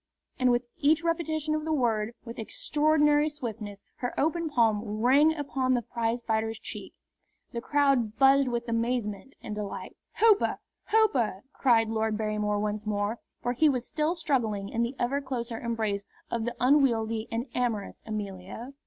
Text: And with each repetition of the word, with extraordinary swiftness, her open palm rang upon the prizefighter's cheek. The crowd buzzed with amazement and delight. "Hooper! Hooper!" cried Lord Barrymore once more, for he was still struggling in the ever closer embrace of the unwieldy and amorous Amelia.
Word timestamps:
And 0.39 0.49
with 0.49 0.63
each 0.77 1.03
repetition 1.03 1.53
of 1.53 1.63
the 1.63 1.71
word, 1.71 2.15
with 2.25 2.39
extraordinary 2.39 3.29
swiftness, 3.29 3.83
her 3.97 4.19
open 4.19 4.49
palm 4.49 4.81
rang 4.83 5.31
upon 5.35 5.75
the 5.75 5.83
prizefighter's 5.83 6.57
cheek. 6.57 6.95
The 7.51 7.61
crowd 7.61 8.17
buzzed 8.17 8.47
with 8.47 8.67
amazement 8.67 9.37
and 9.43 9.53
delight. 9.53 9.95
"Hooper! 10.15 10.57
Hooper!" 10.85 11.43
cried 11.53 11.89
Lord 11.89 12.17
Barrymore 12.17 12.59
once 12.59 12.87
more, 12.87 13.19
for 13.43 13.53
he 13.53 13.69
was 13.69 13.87
still 13.87 14.15
struggling 14.15 14.69
in 14.69 14.81
the 14.81 14.95
ever 14.97 15.21
closer 15.21 15.59
embrace 15.59 16.03
of 16.31 16.45
the 16.45 16.55
unwieldy 16.59 17.27
and 17.31 17.45
amorous 17.53 18.01
Amelia. 18.03 18.73